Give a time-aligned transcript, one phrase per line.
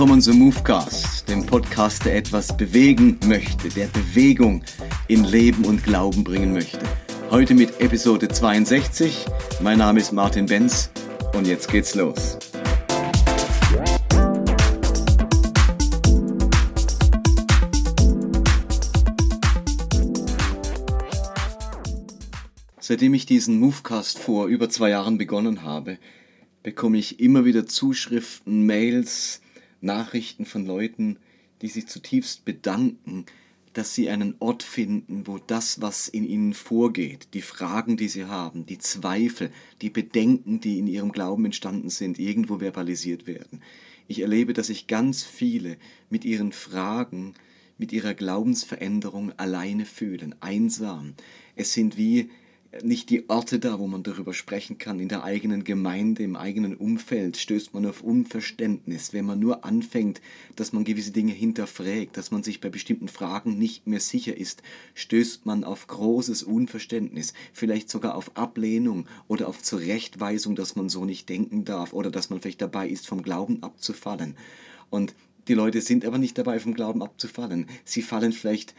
[0.00, 4.64] Willkommen zum Movecast, dem Podcast, der etwas bewegen möchte, der Bewegung
[5.08, 6.80] in Leben und Glauben bringen möchte.
[7.30, 9.26] Heute mit Episode 62.
[9.60, 10.90] Mein Name ist Martin Benz
[11.34, 12.38] und jetzt geht's los.
[22.78, 25.98] Seitdem ich diesen Movecast vor über zwei Jahren begonnen habe,
[26.62, 29.42] bekomme ich immer wieder Zuschriften, Mails,
[29.80, 31.18] Nachrichten von Leuten,
[31.62, 33.26] die sich zutiefst bedanken,
[33.72, 38.24] dass sie einen Ort finden, wo das, was in ihnen vorgeht, die Fragen, die sie
[38.24, 43.62] haben, die Zweifel, die Bedenken, die in ihrem Glauben entstanden sind, irgendwo verbalisiert werden.
[44.08, 45.76] Ich erlebe, dass sich ganz viele
[46.08, 47.34] mit ihren Fragen,
[47.78, 51.14] mit ihrer Glaubensveränderung alleine fühlen, einsam.
[51.54, 52.28] Es sind wie
[52.82, 55.00] nicht die Orte da, wo man darüber sprechen kann.
[55.00, 60.20] In der eigenen Gemeinde, im eigenen Umfeld stößt man auf Unverständnis, wenn man nur anfängt,
[60.54, 64.62] dass man gewisse Dinge hinterfragt, dass man sich bei bestimmten Fragen nicht mehr sicher ist,
[64.94, 71.04] stößt man auf großes Unverständnis, vielleicht sogar auf Ablehnung oder auf Zurechtweisung, dass man so
[71.04, 74.36] nicht denken darf oder dass man vielleicht dabei ist, vom Glauben abzufallen.
[74.90, 75.14] Und
[75.48, 77.66] die Leute sind aber nicht dabei, vom Glauben abzufallen.
[77.84, 78.74] Sie fallen vielleicht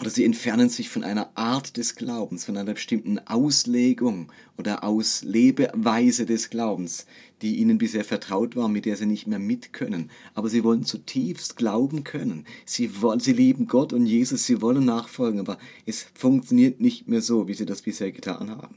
[0.00, 6.24] oder sie entfernen sich von einer Art des Glaubens, von einer bestimmten Auslegung oder Auslebeweise
[6.24, 7.06] des Glaubens,
[7.42, 10.10] die ihnen bisher vertraut war, mit der sie nicht mehr mit können.
[10.34, 12.46] Aber sie wollen zutiefst glauben können.
[12.64, 17.20] Sie, wollen, sie lieben Gott und Jesus, sie wollen nachfolgen, aber es funktioniert nicht mehr
[17.20, 18.76] so, wie sie das bisher getan haben.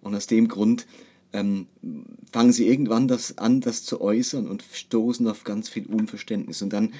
[0.00, 0.86] Und aus dem Grund
[1.32, 1.66] ähm,
[2.32, 6.62] fangen sie irgendwann das an, das zu äußern und stoßen auf ganz viel Unverständnis.
[6.62, 6.94] Und dann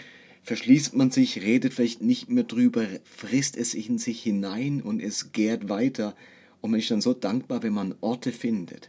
[0.49, 5.33] verschließt man sich, redet vielleicht nicht mehr drüber, frisst es in sich hinein und es
[5.33, 6.17] gärt weiter.
[6.63, 8.89] Und man ist dann so dankbar, wenn man Orte findet,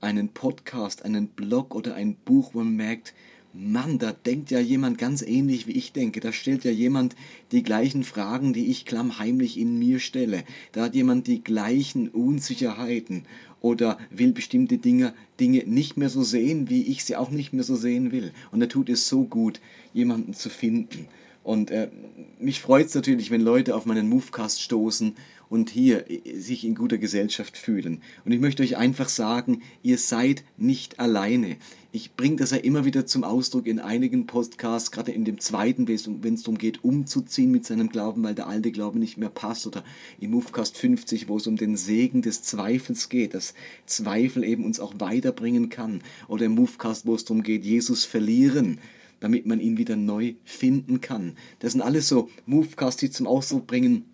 [0.00, 3.14] einen Podcast, einen Blog oder ein Buch, wo man merkt,
[3.52, 6.18] Mann, da denkt ja jemand ganz ähnlich wie ich denke.
[6.18, 7.14] Da stellt ja jemand
[7.52, 10.42] die gleichen Fragen, die ich klammheimlich in mir stelle.
[10.72, 13.26] Da hat jemand die gleichen Unsicherheiten
[13.60, 17.64] oder will bestimmte Dinge, Dinge nicht mehr so sehen, wie ich sie auch nicht mehr
[17.64, 18.32] so sehen will.
[18.52, 19.60] Und da tut es so gut,
[19.92, 21.08] jemanden zu finden.
[21.42, 21.88] Und äh,
[22.38, 25.14] mich freut es natürlich, wenn Leute auf meinen Movecast stoßen
[25.48, 28.02] und hier äh, sich in guter Gesellschaft fühlen.
[28.24, 31.56] Und ich möchte euch einfach sagen, ihr seid nicht alleine.
[31.92, 35.88] Ich bringe das ja immer wieder zum Ausdruck in einigen Podcasts, gerade in dem zweiten,
[35.88, 39.66] wenn es darum geht, umzuziehen mit seinem Glauben, weil der alte Glaube nicht mehr passt.
[39.66, 39.84] Oder
[40.20, 43.54] im Movecast 50, wo es um den Segen des Zweifels geht, dass
[43.86, 46.02] Zweifel eben uns auch weiterbringen kann.
[46.28, 48.78] Oder im Movecast, wo es darum geht, Jesus verlieren
[49.20, 51.36] damit man ihn wieder neu finden kann.
[51.60, 54.04] Das sind alles so Movecasts, die zum Ausdruck bringen,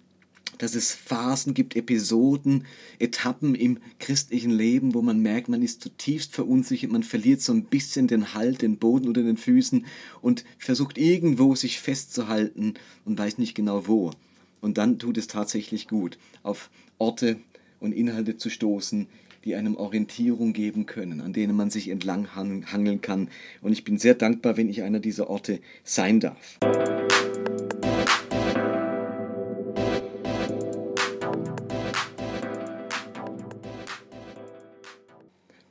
[0.59, 2.67] dass es Phasen gibt, Episoden,
[2.99, 7.65] Etappen im christlichen Leben, wo man merkt, man ist zutiefst verunsichert, man verliert so ein
[7.65, 9.87] bisschen den Halt, den Boden unter den Füßen
[10.21, 12.75] und versucht irgendwo sich festzuhalten
[13.05, 14.13] und weiß nicht genau wo.
[14.61, 17.39] Und dann tut es tatsächlich gut, auf Orte
[17.81, 19.09] und Inhalte zu stoßen,
[19.45, 23.29] die einem Orientierung geben können, an denen man sich entlang hangeln kann.
[23.61, 26.59] Und ich bin sehr dankbar, wenn ich einer dieser Orte sein darf.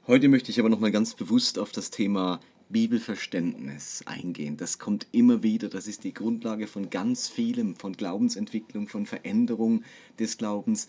[0.08, 4.58] Heute möchte ich aber nochmal ganz bewusst auf das Thema Bibelverständnis eingehen.
[4.58, 9.84] Das kommt immer wieder, das ist die Grundlage von ganz vielem, von Glaubensentwicklung, von Veränderung
[10.20, 10.88] des Glaubens.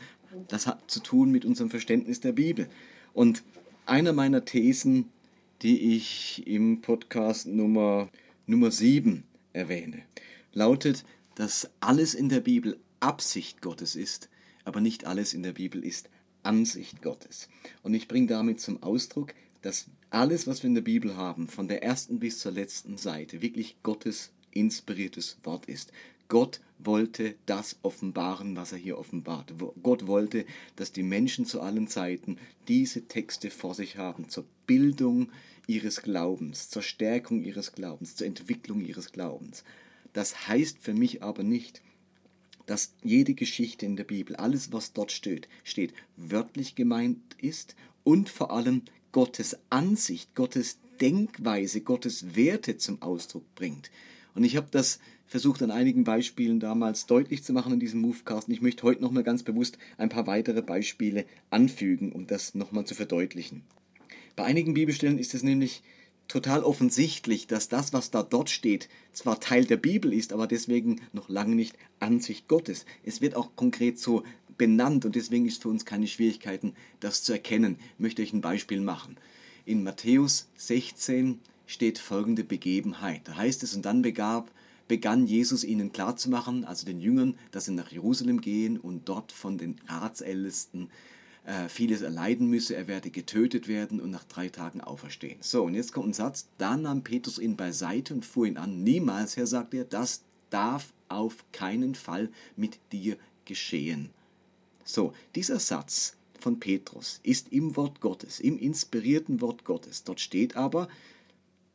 [0.49, 2.69] Das hat zu tun mit unserem Verständnis der Bibel.
[3.13, 3.43] Und
[3.87, 5.11] einer meiner Thesen,
[5.63, 8.09] die ich im Podcast Nummer,
[8.47, 10.03] Nummer 7 erwähne,
[10.53, 11.05] lautet,
[11.35, 14.29] dass alles in der Bibel Absicht Gottes ist,
[14.65, 16.09] aber nicht alles in der Bibel ist
[16.43, 17.49] Ansicht Gottes.
[17.83, 21.69] Und ich bringe damit zum Ausdruck, dass alles, was wir in der Bibel haben, von
[21.69, 25.93] der ersten bis zur letzten Seite, wirklich Gottes inspiriertes Wort ist.
[26.29, 29.55] Gott wollte das offenbaren, was er hier offenbart.
[29.83, 30.45] Gott wollte,
[30.77, 32.39] dass die Menschen zu allen Zeiten
[32.69, 35.31] diese Texte vor sich haben, zur Bildung
[35.67, 39.65] ihres Glaubens, zur Stärkung ihres Glaubens, zur Entwicklung ihres Glaubens.
[40.13, 41.83] Das heißt für mich aber nicht,
[42.67, 47.75] dass jede Geschichte in der Bibel, alles was dort steht, steht, wörtlich gemeint ist
[48.05, 53.91] und vor allem Gottes Ansicht, Gottes Denkweise, Gottes Werte zum Ausdruck bringt.
[54.35, 58.49] Und ich habe das versucht an einigen Beispielen damals deutlich zu machen in diesem Movecast.
[58.49, 62.85] Und ich möchte heute nochmal ganz bewusst ein paar weitere Beispiele anfügen, um das nochmal
[62.85, 63.63] zu verdeutlichen.
[64.37, 65.83] Bei einigen Bibelstellen ist es nämlich
[66.29, 71.01] total offensichtlich, dass das, was da dort steht, zwar Teil der Bibel ist, aber deswegen
[71.13, 72.87] noch lange nicht Ansicht Gottes.
[73.03, 74.23] Es wird auch konkret so
[74.57, 77.79] benannt und deswegen ist für uns keine Schwierigkeiten, das zu erkennen.
[77.95, 79.17] Ich möchte euch ein Beispiel machen.
[79.65, 83.23] In Matthäus 16 steht folgende Begebenheit.
[83.25, 84.51] Da heißt es, und dann begab,
[84.89, 89.59] begann Jesus ihnen klarzumachen, also den Jüngern, dass sie nach Jerusalem gehen und dort von
[89.59, 90.91] den Ratsältesten
[91.45, 95.39] äh, vieles erleiden müsse, er werde getötet werden und nach drei Tagen auferstehen.
[95.41, 98.83] So, und jetzt kommt ein Satz, da nahm Petrus ihn beiseite und fuhr ihn an,
[98.83, 104.11] niemals, Herr, sagt er, das darf auf keinen Fall mit dir geschehen.
[104.85, 110.05] So, dieser Satz von Petrus ist im Wort Gottes, im inspirierten Wort Gottes.
[110.05, 110.89] Dort steht aber,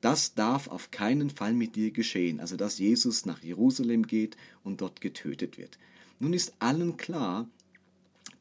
[0.02, 4.82] das darf auf keinen Fall mit dir geschehen, also dass Jesus nach Jerusalem geht und
[4.82, 5.78] dort getötet wird.
[6.20, 7.48] Nun ist allen klar,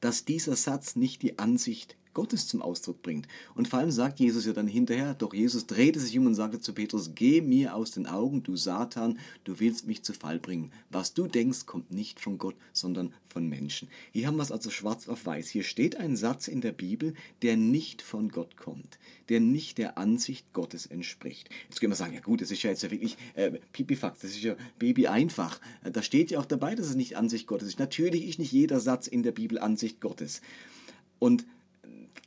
[0.01, 3.29] dass dieser Satz nicht die Ansicht Gottes zum Ausdruck bringt.
[3.55, 6.59] Und vor allem sagt Jesus ja dann hinterher, doch Jesus drehte sich um und sagte
[6.59, 10.73] zu Petrus, geh mir aus den Augen, du Satan, du willst mich zu Fall bringen.
[10.89, 13.89] Was du denkst, kommt nicht von Gott, sondern von Menschen.
[14.13, 15.51] Hier haben wir es also schwarz auf weiß.
[15.51, 18.99] Hier steht ein Satz in der Bibel, der nicht von Gott kommt,
[19.29, 21.51] der nicht der Ansicht Gottes entspricht.
[21.69, 24.31] Jetzt können wir sagen, ja gut, das ist ja jetzt ja wirklich äh, Pipifax, das
[24.31, 25.61] ist ja Baby einfach.
[25.83, 27.79] Da steht ja auch dabei, dass es nicht Ansicht Gottes ist.
[27.79, 30.41] Natürlich ist nicht jeder Satz in der Bibel Ansicht Gottes.
[31.19, 31.45] Und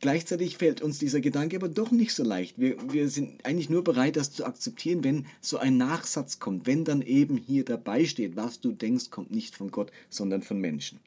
[0.01, 2.57] Gleichzeitig fällt uns dieser Gedanke aber doch nicht so leicht.
[2.57, 6.85] Wir, wir sind eigentlich nur bereit, das zu akzeptieren, wenn so ein Nachsatz kommt, wenn
[6.85, 10.99] dann eben hier dabei steht, was du denkst, kommt nicht von Gott, sondern von Menschen.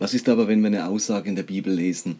[0.00, 2.16] Was ist aber, wenn wir eine Aussage in der Bibel lesen,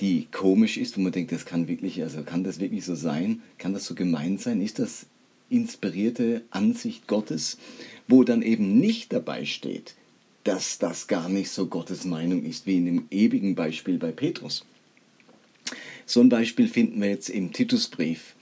[0.00, 3.42] die komisch ist, wo man denkt, das kann wirklich, also kann das wirklich so sein?
[3.58, 4.60] Kann das so gemeint sein?
[4.60, 5.06] Ist das
[5.50, 7.58] inspirierte Ansicht Gottes,
[8.08, 9.94] wo dann eben nicht dabei steht,
[10.44, 14.64] dass das gar nicht so Gottes Meinung ist, wie in dem ewigen Beispiel bei Petrus.
[16.10, 18.34] So ein Beispiel finden wir jetzt im Titusbrief.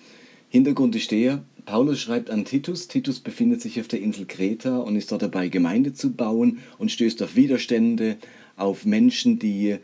[0.48, 4.96] Hintergrund ist der, Paulus schreibt an Titus, Titus befindet sich auf der Insel Kreta und
[4.96, 8.16] ist dort dabei, Gemeinde zu bauen und stößt auf Widerstände,
[8.56, 9.76] auf Menschen, die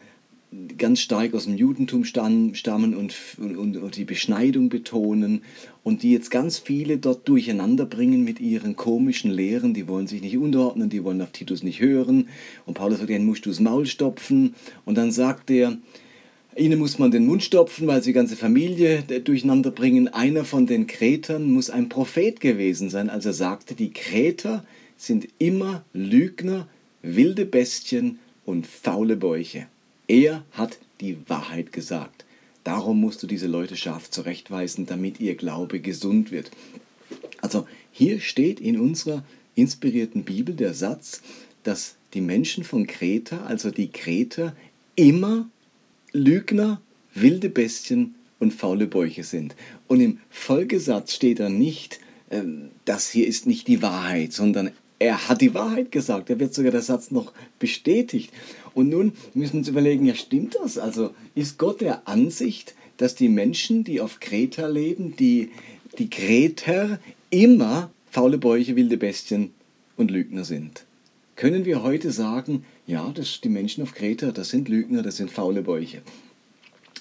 [0.79, 5.43] ganz stark aus dem Judentum stammen und, und, und, die Beschneidung betonen
[5.83, 10.23] und die jetzt ganz viele dort durcheinander bringen mit ihren komischen Lehren, die wollen sich
[10.23, 12.29] nicht unterordnen, die wollen auf Titus nicht hören.
[12.65, 14.55] Und Paulus sagt, den musst du das Maul stopfen?
[14.87, 15.77] Und dann sagt er,
[16.57, 20.09] Ihnen muss man den Mund stopfen, weil sie die ganze Familie durcheinander bringen.
[20.09, 24.65] Einer von den Kretern muss ein Prophet gewesen sein, als er sagte, die Kreter
[24.97, 26.69] sind immer Lügner,
[27.03, 29.67] wilde Bestien und faule Bäuche.
[30.07, 32.25] Er hat die Wahrheit gesagt.
[32.63, 36.51] Darum musst du diese Leute scharf zurechtweisen, damit ihr Glaube gesund wird.
[37.41, 39.25] Also hier steht in unserer
[39.55, 41.21] inspirierten Bibel der Satz,
[41.63, 44.55] dass die Menschen von Kreta, also die Kreter,
[44.97, 45.49] immer
[46.15, 46.81] Lügner,
[47.13, 49.55] wilde Bestien und faule Bäuche sind.
[49.89, 52.01] Und im Folgesatz steht da nicht,
[52.31, 56.31] ähm, das hier ist nicht die Wahrheit, sondern er hat die Wahrheit gesagt.
[56.31, 58.33] Da wird sogar der Satz noch bestätigt.
[58.75, 60.79] Und nun müssen wir uns überlegen, ja stimmt das?
[60.79, 65.51] Also ist Gott der Ansicht, dass die Menschen, die auf Kreta leben, die,
[65.99, 67.01] die Kreter
[67.31, 69.53] immer faule Bäuche, wilde Bestien
[69.97, 70.85] und Lügner sind?
[71.35, 75.31] Können wir heute sagen, ja, das, die Menschen auf Kreta, das sind Lügner, das sind
[75.31, 76.03] faule Bäuche.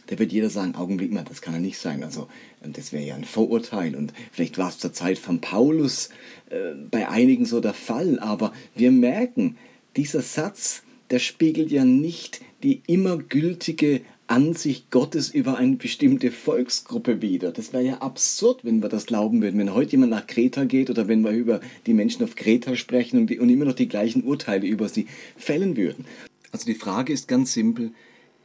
[0.08, 2.04] Da wird jeder sagen, Augenblick mal, das kann ja nicht sein.
[2.04, 2.28] Also
[2.62, 3.96] das wäre ja ein Vorurteil.
[3.96, 6.10] Und vielleicht war es zur Zeit von Paulus
[6.50, 8.20] äh, bei einigen so der Fall.
[8.20, 9.58] Aber wir merken,
[9.96, 14.02] dieser Satz, der spiegelt ja nicht die immer gültige
[14.34, 17.52] Ansicht Gottes über eine bestimmte Volksgruppe wider.
[17.52, 19.60] Das wäre ja absurd, wenn wir das glauben würden.
[19.60, 23.20] Wenn heute jemand nach Kreta geht oder wenn wir über die Menschen auf Kreta sprechen
[23.20, 25.06] und, die, und immer noch die gleichen Urteile über sie
[25.38, 26.06] fällen würden.
[26.52, 27.92] Also die Frage ist ganz simpel,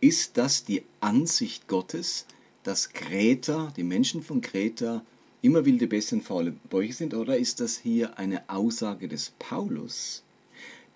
[0.02, 2.26] ist das die Ansicht Gottes,
[2.64, 5.02] dass Kreta, die Menschen von Kreta,
[5.40, 10.22] immer wilde Bestien, faule Bäuche sind, oder ist das hier eine Aussage des Paulus,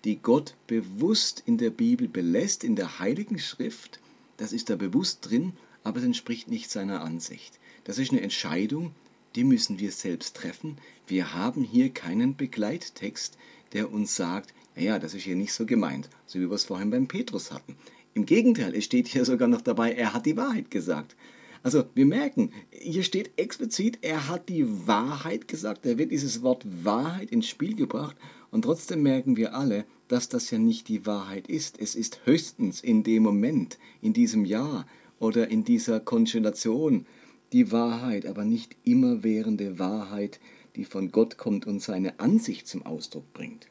[0.05, 3.99] die Gott bewusst in der Bibel belässt, in der Heiligen Schrift,
[4.37, 7.59] das ist da bewusst drin, aber es entspricht nicht seiner Ansicht.
[7.83, 8.93] Das ist eine Entscheidung,
[9.35, 10.77] die müssen wir selbst treffen.
[11.07, 13.37] Wir haben hier keinen Begleittext,
[13.73, 16.89] der uns sagt, naja, das ist hier nicht so gemeint, so wie wir es vorhin
[16.89, 17.75] beim Petrus hatten.
[18.13, 21.15] Im Gegenteil, es steht hier sogar noch dabei, er hat die Wahrheit gesagt.
[21.63, 26.65] Also wir merken, hier steht explizit, er hat die Wahrheit gesagt, da wird dieses Wort
[26.83, 28.17] Wahrheit ins Spiel gebracht
[28.51, 31.79] und trotzdem merken wir alle, dass das ja nicht die Wahrheit ist.
[31.79, 34.85] Es ist höchstens in dem Moment, in diesem Jahr
[35.17, 37.07] oder in dieser Konstellation
[37.51, 40.39] die Wahrheit, aber nicht immerwährende Wahrheit,
[40.75, 43.65] die von Gott kommt und seine Ansicht zum Ausdruck bringt.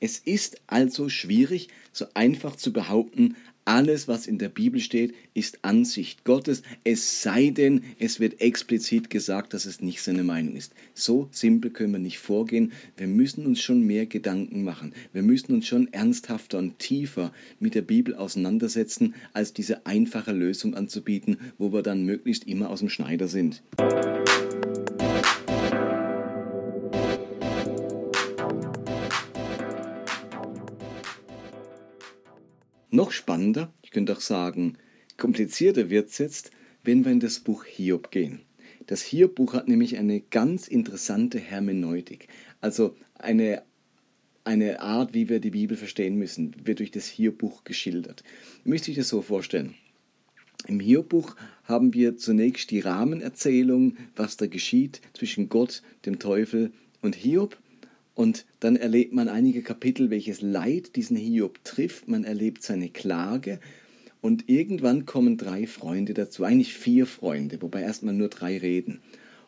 [0.00, 3.36] Es ist also schwierig, so einfach zu behaupten,
[3.68, 9.10] alles, was in der Bibel steht, ist Ansicht Gottes, es sei denn, es wird explizit
[9.10, 10.72] gesagt, dass es nicht seine Meinung ist.
[10.94, 12.72] So simpel können wir nicht vorgehen.
[12.96, 14.94] Wir müssen uns schon mehr Gedanken machen.
[15.12, 20.74] Wir müssen uns schon ernsthafter und tiefer mit der Bibel auseinandersetzen, als diese einfache Lösung
[20.74, 23.62] anzubieten, wo wir dann möglichst immer aus dem Schneider sind.
[32.90, 34.78] Noch spannender, ich könnte auch sagen,
[35.16, 36.50] komplizierter wird es jetzt,
[36.82, 38.40] wenn wir in das Buch Hiob gehen.
[38.86, 42.28] Das Hiob-Buch hat nämlich eine ganz interessante Hermeneutik,
[42.62, 43.62] also eine,
[44.44, 48.24] eine Art, wie wir die Bibel verstehen müssen, wird durch das Hiob-Buch geschildert.
[48.64, 49.74] Ihr müsst euch das so vorstellen.
[50.66, 57.14] Im Hiob-Buch haben wir zunächst die Rahmenerzählung, was da geschieht zwischen Gott, dem Teufel und
[57.14, 57.58] Hiob.
[58.18, 62.08] Und dann erlebt man einige Kapitel, welches Leid diesen Hiob trifft.
[62.08, 63.60] Man erlebt seine Klage.
[64.20, 68.98] Und irgendwann kommen drei Freunde dazu, eigentlich vier Freunde, wobei erstmal nur drei reden.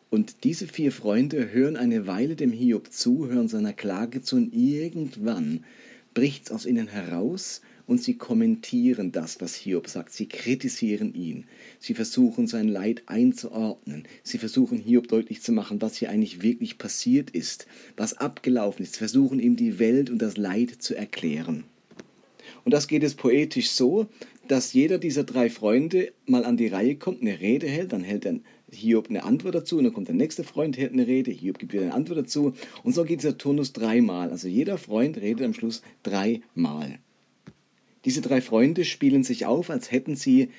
[0.09, 4.53] Und diese vier Freunde hören eine Weile dem Hiob zu, hören seiner Klage zu und
[4.53, 5.65] irgendwann
[6.13, 7.61] bricht es aus ihnen heraus
[7.91, 10.13] und sie kommentieren das, was Hiob sagt.
[10.13, 11.43] Sie kritisieren ihn.
[11.77, 14.07] Sie versuchen sein Leid einzuordnen.
[14.23, 17.67] Sie versuchen Hiob deutlich zu machen, was hier eigentlich wirklich passiert ist,
[17.97, 18.93] was abgelaufen ist.
[18.93, 21.65] Sie versuchen ihm die Welt und das Leid zu erklären.
[22.63, 24.07] Und das geht es poetisch so,
[24.47, 28.23] dass jeder dieser drei Freunde mal an die Reihe kommt, eine Rede hält, dann hält
[28.23, 31.59] dann Hiob eine Antwort dazu und dann kommt der nächste Freund, hält eine Rede, Hiob
[31.59, 34.29] gibt wieder eine Antwort dazu und so geht dieser Turnus dreimal.
[34.29, 36.99] Also jeder Freund redet am Schluss dreimal.
[38.05, 40.49] Diese drei Freunde spielen sich auf, als hätten sie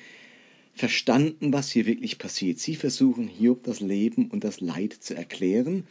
[0.73, 2.59] verstanden, was hier wirklich passiert.
[2.59, 5.85] Sie versuchen Hiob das Leben und das Leid zu erklären.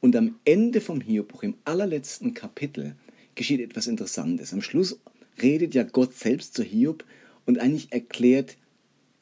[0.00, 2.96] Und am Ende vom Hiobbuch, im allerletzten Kapitel,
[3.34, 4.52] geschieht etwas Interessantes.
[4.52, 4.98] Am Schluss
[5.40, 7.04] redet ja Gott selbst zu Hiob
[7.46, 8.56] und eigentlich erklärt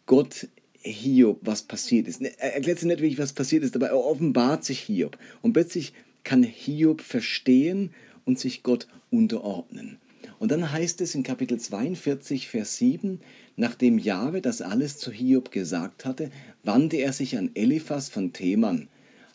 [0.06, 0.48] Gott
[0.82, 2.22] Hiob, was passiert ist.
[2.22, 5.18] Er erklärt nicht wirklich, was passiert ist, aber er offenbart sich Hiob.
[5.42, 5.92] Und plötzlich
[6.24, 7.90] kann Hiob verstehen
[8.24, 9.98] und sich Gott unterordnen.
[10.40, 13.20] Und dann heißt es in Kapitel 42, Vers 7,
[13.56, 16.30] nachdem Jahwe das alles zu Hiob gesagt hatte,
[16.64, 18.88] wandte er sich an Eliphas von Theman.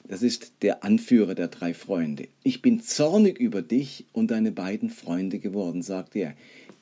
[0.07, 2.27] Das ist der Anführer der drei Freunde.
[2.41, 6.35] Ich bin zornig über dich und deine beiden Freunde geworden, sagte er,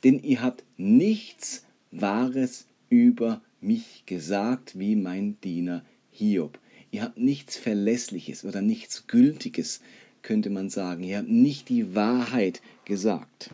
[0.06, 6.60] denn ihr habt nichts Wahres über mich gesagt, wie mein Diener Hiob.
[6.92, 9.82] Ihr habt nichts Verlässliches oder nichts Gültiges,
[10.22, 11.04] könnte man sagen.
[11.04, 13.52] Ihr habt nicht die Wahrheit gesagt.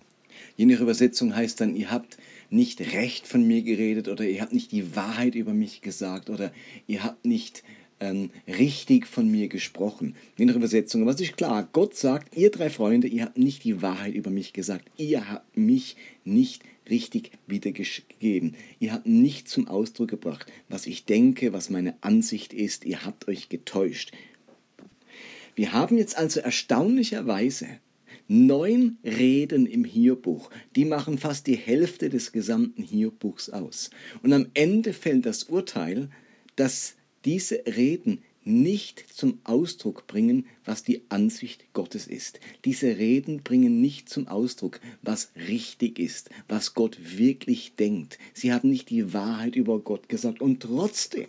[0.59, 2.17] Je Übersetzung heißt dann, ihr habt
[2.49, 6.51] nicht recht von mir geredet oder ihr habt nicht die Wahrheit über mich gesagt oder
[6.85, 7.63] ihr habt nicht
[8.01, 10.17] ähm, richtig von mir gesprochen.
[10.35, 11.07] Je Übersetzung.
[11.07, 14.51] Es ist klar, Gott sagt, ihr drei Freunde, ihr habt nicht die Wahrheit über mich
[14.51, 14.91] gesagt.
[14.97, 18.55] Ihr habt mich nicht richtig wiedergegeben.
[18.81, 22.83] Ihr habt nicht zum Ausdruck gebracht, was ich denke, was meine Ansicht ist.
[22.83, 24.11] Ihr habt euch getäuscht.
[25.55, 27.79] Wir haben jetzt also erstaunlicherweise
[28.31, 33.89] Neun Reden im Hiobbuch, die machen fast die Hälfte des gesamten Hiobbuchs aus.
[34.21, 36.09] Und am Ende fällt das Urteil,
[36.55, 36.95] dass
[37.25, 42.39] diese Reden nicht zum Ausdruck bringen, was die Ansicht Gottes ist.
[42.65, 48.19] Diese Reden bringen nicht zum Ausdruck, was richtig ist, was Gott wirklich denkt.
[48.35, 50.39] Sie haben nicht die Wahrheit über Gott gesagt.
[50.39, 51.27] Und trotzdem,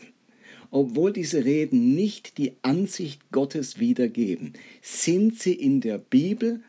[0.71, 4.53] obwohl diese Reden nicht die Ansicht Gottes wiedergeben,
[4.83, 6.61] sind sie in der Bibel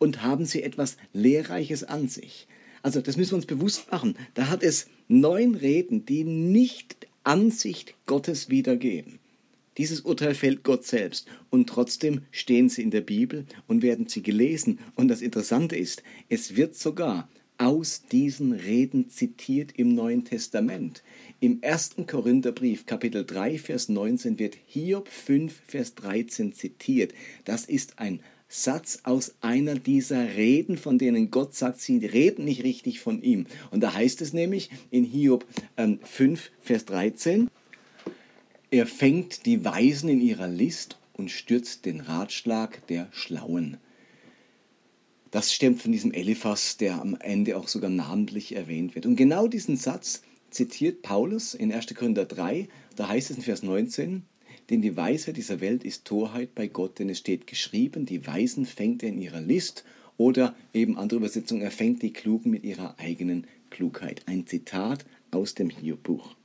[0.00, 2.48] und haben sie etwas Lehrreiches an sich.
[2.82, 4.16] Also das müssen wir uns bewusst machen.
[4.34, 9.20] Da hat es neun Reden, die nicht Ansicht Gottes wiedergeben.
[9.78, 14.22] Dieses Urteil fällt Gott selbst und trotzdem stehen sie in der Bibel und werden sie
[14.22, 14.78] gelesen.
[14.96, 17.28] Und das Interessante ist, es wird sogar
[17.58, 21.02] aus diesen Reden zitiert im Neuen Testament.
[21.40, 21.96] Im 1.
[22.06, 27.12] Korintherbrief, Kapitel 3, Vers 19 wird Hiob 5, Vers 13 zitiert.
[27.44, 28.20] Das ist ein
[28.52, 33.46] Satz aus einer dieser Reden, von denen Gott sagt, sie reden nicht richtig von ihm.
[33.70, 37.48] Und da heißt es nämlich in Hiob ähm, 5, Vers 13,
[38.72, 43.76] er fängt die Weisen in ihrer List und stürzt den Ratschlag der Schlauen.
[45.30, 49.06] Das stammt von diesem Eliphas, der am Ende auch sogar namentlich erwähnt wird.
[49.06, 51.94] Und genau diesen Satz zitiert Paulus in 1.
[51.94, 54.24] Korinther 3, da heißt es in Vers 19,
[54.70, 58.64] denn die Weisheit dieser Welt ist Torheit bei Gott, denn es steht geschrieben, die Weisen
[58.64, 59.84] fängt er in ihrer List
[60.16, 64.22] oder eben andere Übersetzung, er fängt die Klugen mit ihrer eigenen Klugheit.
[64.26, 66.36] Ein Zitat aus dem Hiob-Buch.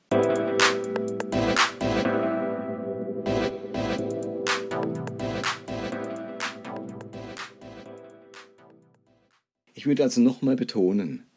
[9.75, 11.27] Ich würde also nochmal betonen,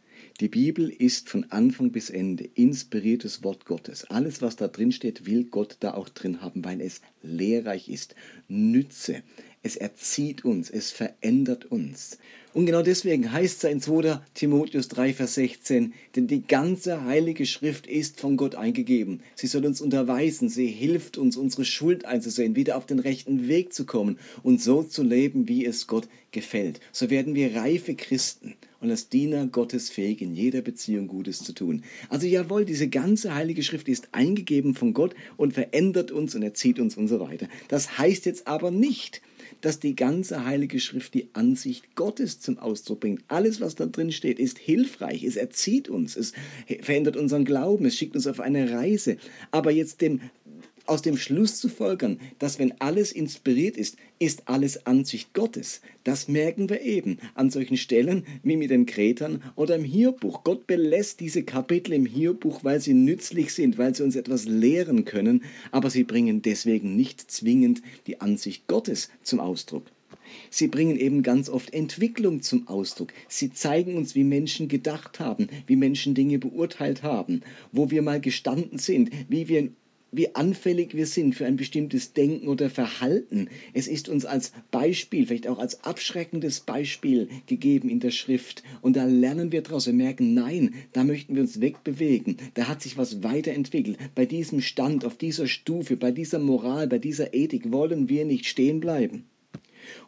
[0.40, 4.04] die Bibel ist von Anfang bis Ende inspiriertes Wort Gottes.
[4.04, 8.14] Alles, was da drin steht, will Gott da auch drin haben, weil es lehrreich ist,
[8.46, 9.22] Nütze.
[9.64, 12.18] es erzieht uns, es verändert uns.
[12.54, 14.20] Und genau deswegen heißt es in 2.
[14.32, 19.20] Timotheus 3, Vers 16, denn die ganze heilige Schrift ist von Gott eingegeben.
[19.34, 23.74] Sie soll uns unterweisen, sie hilft uns, unsere Schuld einzusehen, wieder auf den rechten Weg
[23.74, 26.80] zu kommen und so zu leben, wie es Gott gefällt.
[26.90, 31.52] So werden wir reife Christen und als Diener Gottes fähig, in jeder Beziehung Gutes zu
[31.52, 31.82] tun.
[32.08, 36.78] Also jawohl, diese ganze heilige Schrift ist eingegeben von Gott und verändert uns und erzieht
[36.78, 37.48] uns und so weiter.
[37.68, 39.20] Das heißt jetzt aber nicht,
[39.60, 43.22] dass die ganze Heilige Schrift die Ansicht Gottes zum Ausdruck bringt.
[43.28, 46.32] Alles, was da drin steht, ist hilfreich, es erzieht uns, es
[46.80, 49.16] verändert unseren Glauben, es schickt uns auf eine Reise.
[49.50, 50.20] Aber jetzt dem
[50.88, 55.80] aus dem Schluss zu folgern, dass wenn alles inspiriert ist, ist alles Ansicht Gottes.
[56.02, 60.44] Das merken wir eben an solchen Stellen wie mit den Kretern oder im Hierbuch.
[60.44, 65.04] Gott belässt diese Kapitel im Hierbuch, weil sie nützlich sind, weil sie uns etwas lehren
[65.04, 69.84] können, aber sie bringen deswegen nicht zwingend die Ansicht Gottes zum Ausdruck.
[70.50, 73.12] Sie bringen eben ganz oft Entwicklung zum Ausdruck.
[73.28, 77.42] Sie zeigen uns, wie Menschen gedacht haben, wie Menschen Dinge beurteilt haben,
[77.72, 79.70] wo wir mal gestanden sind, wie wir
[80.10, 83.48] wie anfällig wir sind für ein bestimmtes Denken oder Verhalten.
[83.74, 88.62] Es ist uns als Beispiel, vielleicht auch als abschreckendes Beispiel gegeben in der Schrift.
[88.80, 89.86] Und da lernen wir daraus.
[89.86, 92.38] Wir merken, nein, da möchten wir uns wegbewegen.
[92.54, 93.98] Da hat sich was weiterentwickelt.
[94.14, 98.46] Bei diesem Stand, auf dieser Stufe, bei dieser Moral, bei dieser Ethik wollen wir nicht
[98.46, 99.24] stehen bleiben.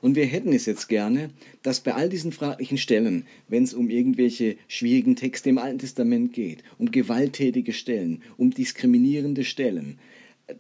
[0.01, 1.31] Und wir hätten es jetzt gerne,
[1.63, 6.33] dass bei all diesen fraglichen Stellen, wenn es um irgendwelche schwierigen Texte im Alten Testament
[6.33, 9.99] geht, um gewalttätige Stellen, um diskriminierende Stellen,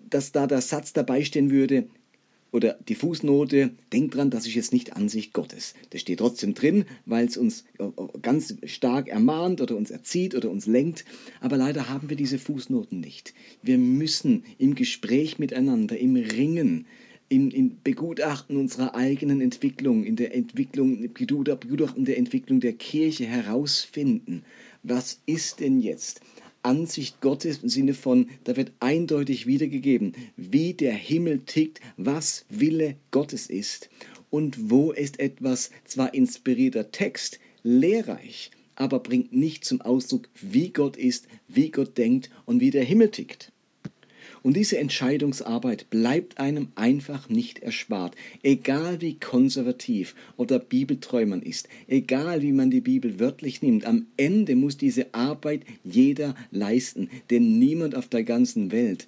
[0.08, 1.86] dass da der Satz dabei stehen würde,
[2.52, 5.74] oder die Fußnote, denkt dran, das ist jetzt nicht Ansicht Gottes.
[5.90, 7.84] Das steht trotzdem drin, weil es uns äh,
[8.22, 11.04] ganz stark ermahnt oder uns erzieht oder uns lenkt.
[11.40, 13.34] Aber leider haben wir diese Fußnoten nicht.
[13.62, 16.86] Wir müssen im Gespräch miteinander, im Ringen,
[17.30, 24.42] im, im Begutachten unserer eigenen Entwicklung, in der Entwicklung, Begutachten der Entwicklung der Kirche herausfinden,
[24.82, 26.20] was ist denn jetzt
[26.62, 32.96] Ansicht Gottes im Sinne von, da wird eindeutig wiedergegeben, wie der Himmel tickt, was Wille
[33.12, 33.88] Gottes ist
[34.28, 40.96] und wo ist etwas zwar inspirierter Text, lehrreich, aber bringt nicht zum Ausdruck, wie Gott
[40.96, 43.52] ist, wie Gott denkt und wie der Himmel tickt.
[44.42, 51.68] Und diese Entscheidungsarbeit bleibt einem einfach nicht erspart, egal wie konservativ oder bibeltreu man ist,
[51.88, 53.84] egal wie man die Bibel wörtlich nimmt.
[53.84, 59.06] Am Ende muss diese Arbeit jeder leisten, denn niemand auf der ganzen Welt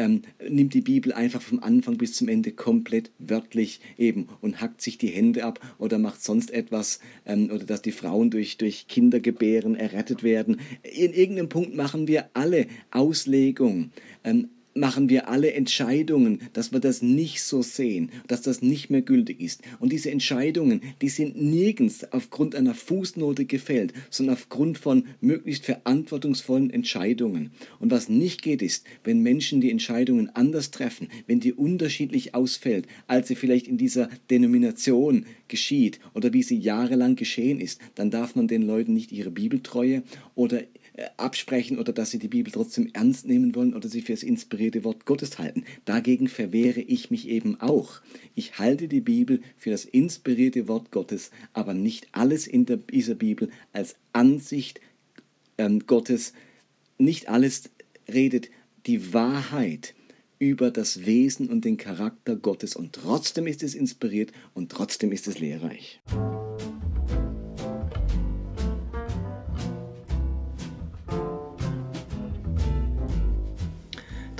[0.00, 4.80] ähm, nimmt die Bibel einfach vom Anfang bis zum Ende komplett wörtlich eben und hackt
[4.80, 8.88] sich die Hände ab oder macht sonst etwas ähm, oder dass die Frauen durch, durch
[8.88, 10.60] Kindergebären errettet werden.
[10.82, 13.90] In irgendeinem Punkt machen wir alle Auslegung.
[14.24, 19.02] Ähm, machen wir alle Entscheidungen, dass wir das nicht so sehen, dass das nicht mehr
[19.02, 19.62] gültig ist.
[19.78, 26.70] Und diese Entscheidungen, die sind nirgends aufgrund einer Fußnote gefällt, sondern aufgrund von möglichst verantwortungsvollen
[26.70, 27.50] Entscheidungen.
[27.78, 32.86] Und was nicht geht ist, wenn Menschen die Entscheidungen anders treffen, wenn die unterschiedlich ausfällt,
[33.06, 38.36] als sie vielleicht in dieser Denomination geschieht oder wie sie jahrelang geschehen ist, dann darf
[38.36, 40.02] man den Leuten nicht ihre Bibeltreue
[40.34, 40.62] oder
[41.16, 44.84] absprechen oder dass sie die Bibel trotzdem ernst nehmen wollen oder sie für das inspirierte
[44.84, 45.64] Wort Gottes halten.
[45.84, 48.00] Dagegen verwehre ich mich eben auch.
[48.34, 53.14] Ich halte die Bibel für das inspirierte Wort Gottes, aber nicht alles in der, dieser
[53.14, 54.80] Bibel als Ansicht
[55.58, 56.32] ähm, Gottes.
[56.98, 57.70] Nicht alles
[58.12, 58.50] redet
[58.86, 59.94] die Wahrheit
[60.38, 65.28] über das Wesen und den Charakter Gottes und trotzdem ist es inspiriert und trotzdem ist
[65.28, 66.00] es lehrreich.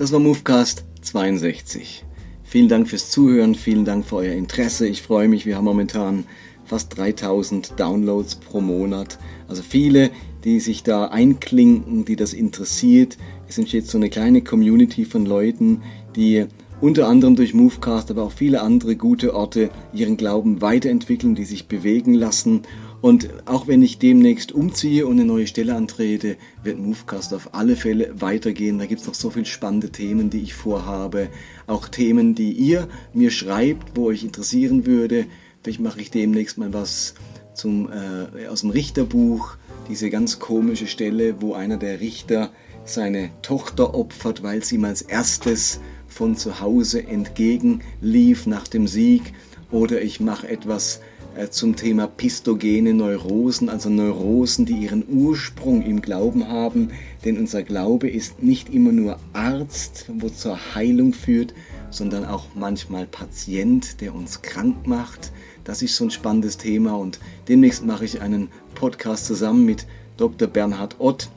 [0.00, 2.06] Das war Movecast 62.
[2.42, 4.88] Vielen Dank fürs Zuhören, vielen Dank für euer Interesse.
[4.88, 6.24] Ich freue mich, wir haben momentan
[6.64, 9.18] fast 3000 Downloads pro Monat.
[9.46, 10.08] Also viele,
[10.42, 13.18] die sich da einklinken, die das interessiert.
[13.46, 15.82] Es entsteht so eine kleine Community von Leuten,
[16.16, 16.46] die
[16.80, 21.68] unter anderem durch Movecast, aber auch viele andere gute Orte ihren Glauben weiterentwickeln, die sich
[21.68, 22.62] bewegen lassen
[23.00, 27.76] und auch wenn ich demnächst umziehe und eine neue Stelle antrete, wird Movecast auf alle
[27.76, 28.78] Fälle weitergehen.
[28.78, 31.28] Da gibt es noch so viele spannende Themen, die ich vorhabe.
[31.66, 35.26] Auch Themen, die ihr mir schreibt, wo euch interessieren würde.
[35.62, 37.14] Vielleicht mache ich demnächst mal was
[37.54, 39.56] zum, äh, aus dem Richterbuch.
[39.88, 42.50] Diese ganz komische Stelle, wo einer der Richter
[42.84, 49.32] seine Tochter opfert, weil sie ihm als erstes von zu Hause entgegenlief nach dem Sieg.
[49.70, 51.00] Oder ich mache etwas
[51.48, 56.90] zum Thema pistogene Neurosen, also Neurosen, die ihren Ursprung im Glauben haben.
[57.24, 61.54] Denn unser Glaube ist nicht immer nur Arzt, wo zur Heilung führt,
[61.90, 65.32] sondern auch manchmal Patient, der uns krank macht.
[65.64, 70.48] Das ist so ein spannendes Thema und demnächst mache ich einen Podcast zusammen mit Dr.
[70.48, 71.30] Bernhard Ott,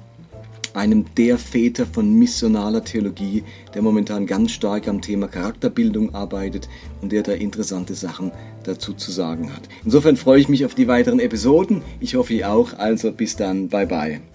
[0.73, 6.69] einem der Väter von missionaler Theologie, der momentan ganz stark am Thema Charakterbildung arbeitet
[7.01, 8.31] und der da interessante Sachen
[8.63, 9.63] dazu zu sagen hat.
[9.83, 11.81] Insofern freue ich mich auf die weiteren Episoden.
[11.99, 12.73] Ich hoffe, ihr auch.
[12.77, 13.69] Also bis dann.
[13.69, 14.32] Bye bye.